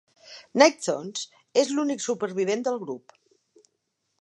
Nighthawk 0.61 1.21
és 1.63 1.73
l'únic 1.75 2.01
supervivent 2.07 2.65
del 2.69 2.81
grup. 2.87 3.15